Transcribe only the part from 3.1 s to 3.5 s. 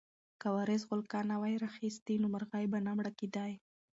کېده.